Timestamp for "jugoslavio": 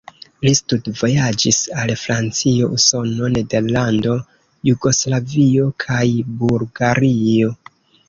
4.73-5.71